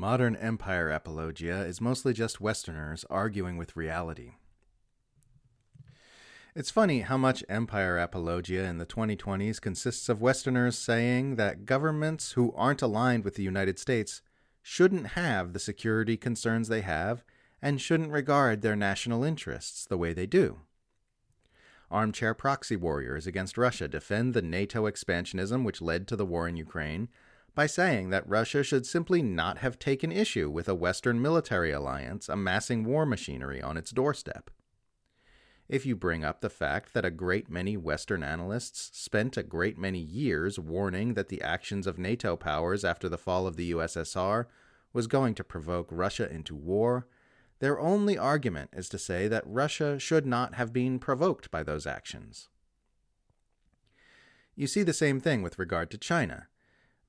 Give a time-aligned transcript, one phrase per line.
[0.00, 4.36] Modern empire apologia is mostly just Westerners arguing with reality.
[6.54, 12.32] It's funny how much empire apologia in the 2020s consists of Westerners saying that governments
[12.32, 14.22] who aren't aligned with the United States
[14.62, 17.22] shouldn't have the security concerns they have
[17.60, 20.60] and shouldn't regard their national interests the way they do.
[21.90, 26.56] Armchair proxy warriors against Russia defend the NATO expansionism which led to the war in
[26.56, 27.10] Ukraine
[27.54, 32.28] by saying that Russia should simply not have taken issue with a Western military alliance
[32.28, 34.50] amassing war machinery on its doorstep.
[35.68, 39.78] If you bring up the fact that a great many Western analysts spent a great
[39.78, 44.46] many years warning that the actions of NATO powers after the fall of the USSR
[44.92, 47.06] was going to provoke Russia into war,
[47.60, 51.86] their only argument is to say that Russia should not have been provoked by those
[51.86, 52.48] actions.
[54.56, 56.48] You see the same thing with regard to China.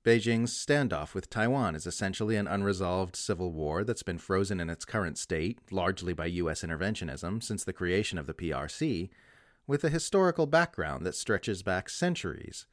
[0.03, 4.83] Beijing's standoff with Taiwan is essentially an unresolved civil war that's been frozen in its
[4.83, 6.63] current state, largely by U.S.
[6.63, 9.09] interventionism, since the creation of the PRC,
[9.67, 12.65] with a historical background that stretches back centuries.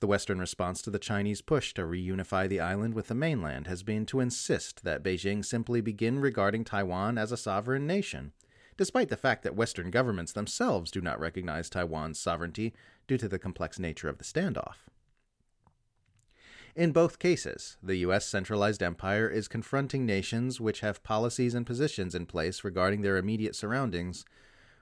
[0.00, 3.84] The Western response to the Chinese push to reunify the island with the mainland has
[3.84, 8.32] been to insist that Beijing simply begin regarding Taiwan as a sovereign nation,
[8.76, 12.74] despite the fact that Western governments themselves do not recognize Taiwan's sovereignty
[13.06, 14.88] due to the complex nature of the standoff.
[16.78, 18.24] In both cases, the U.S.
[18.24, 23.56] centralized empire is confronting nations which have policies and positions in place regarding their immediate
[23.56, 24.24] surroundings,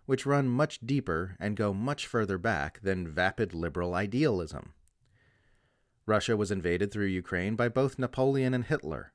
[0.05, 4.75] which run much deeper and go much further back than vapid liberal idealism.
[6.05, 9.15] Russia was invaded through Ukraine by both Napoleon and Hitler.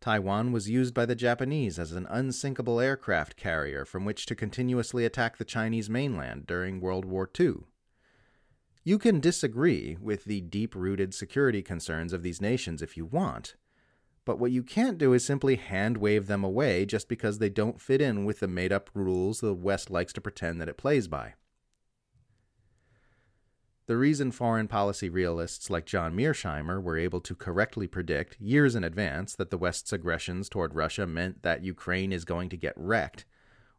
[0.00, 5.04] Taiwan was used by the Japanese as an unsinkable aircraft carrier from which to continuously
[5.04, 7.58] attack the Chinese mainland during World War II.
[8.86, 13.56] You can disagree with the deep rooted security concerns of these nations if you want,
[14.24, 17.80] but what you can't do is simply hand wave them away just because they don't
[17.80, 21.08] fit in with the made up rules the West likes to pretend that it plays
[21.08, 21.34] by.
[23.86, 28.84] The reason foreign policy realists like John Mearsheimer were able to correctly predict years in
[28.84, 33.24] advance that the West's aggressions toward Russia meant that Ukraine is going to get wrecked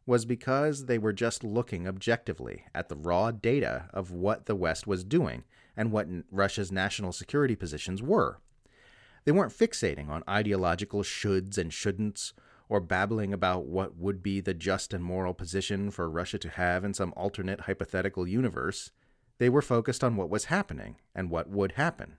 [0.08, 4.86] was because they were just looking objectively at the raw data of what the West
[4.86, 5.44] was doing
[5.76, 8.40] and what Russia's national security positions were.
[9.26, 12.32] They weren't fixating on ideological shoulds and shouldn'ts
[12.70, 16.84] or babbling about what would be the just and moral position for Russia to have
[16.84, 18.90] in some alternate hypothetical universe.
[19.36, 22.16] They were focused on what was happening and what would happen.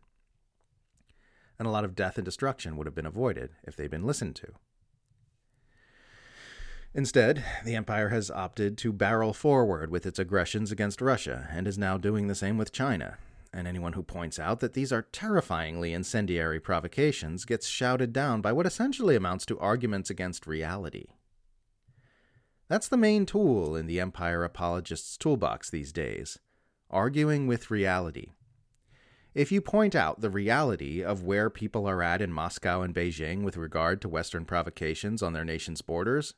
[1.58, 4.36] And a lot of death and destruction would have been avoided if they'd been listened
[4.36, 4.54] to.
[6.94, 11.78] Instead, the Empire has opted to barrel forward with its aggressions against Russia and is
[11.78, 13.18] now doing the same with China.
[13.54, 18.52] And anyone who points out that these are terrifyingly incendiary provocations gets shouted down by
[18.52, 21.06] what essentially amounts to arguments against reality.
[22.68, 26.40] That's the main tool in the Empire apologists' toolbox these days
[26.92, 28.32] arguing with reality.
[29.36, 33.44] If you point out the reality of where people are at in Moscow and Beijing
[33.44, 36.34] with regard to Western provocations on their nation's borders,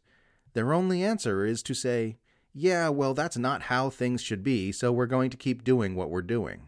[0.53, 2.17] their only answer is to say,
[2.53, 6.09] yeah, well, that's not how things should be, so we're going to keep doing what
[6.09, 6.67] we're doing.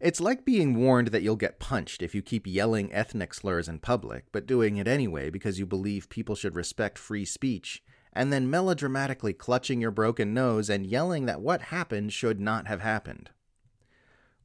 [0.00, 3.78] It's like being warned that you'll get punched if you keep yelling ethnic slurs in
[3.78, 7.82] public, but doing it anyway because you believe people should respect free speech,
[8.12, 12.80] and then melodramatically clutching your broken nose and yelling that what happened should not have
[12.80, 13.30] happened.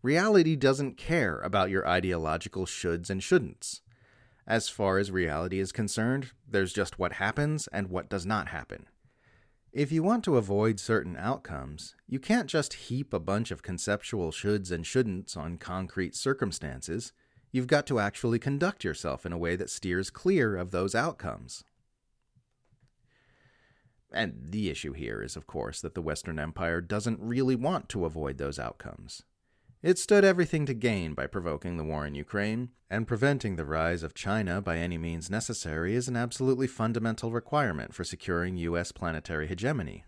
[0.01, 3.81] Reality doesn't care about your ideological shoulds and shouldn'ts.
[4.47, 8.87] As far as reality is concerned, there's just what happens and what does not happen.
[9.71, 14.31] If you want to avoid certain outcomes, you can't just heap a bunch of conceptual
[14.31, 17.13] shoulds and shouldn'ts on concrete circumstances.
[17.53, 21.63] You've got to actually conduct yourself in a way that steers clear of those outcomes.
[24.11, 28.03] And the issue here is, of course, that the Western Empire doesn't really want to
[28.03, 29.23] avoid those outcomes.
[29.83, 34.03] It stood everything to gain by provoking the war in Ukraine, and preventing the rise
[34.03, 38.91] of China by any means necessary is an absolutely fundamental requirement for securing U.S.
[38.91, 40.05] planetary hegemony.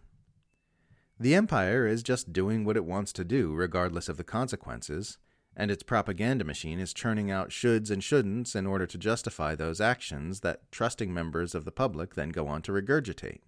[1.19, 5.17] The empire is just doing what it wants to do, regardless of the consequences,
[5.55, 9.81] and its propaganda machine is churning out shoulds and shouldn'ts in order to justify those
[9.81, 13.39] actions that trusting members of the public then go on to regurgitate.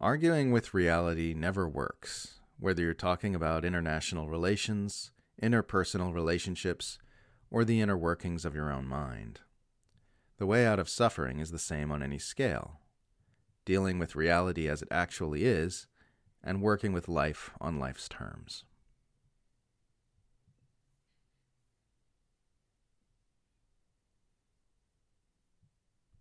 [0.00, 5.10] Arguing with reality never works whether you're talking about international relations,
[5.42, 6.98] interpersonal relationships,
[7.50, 9.40] or the inner workings of your own mind.
[10.38, 12.80] The way out of suffering is the same on any scale
[13.68, 15.86] dealing with reality as it actually is,
[16.42, 18.64] and working with life on life's terms.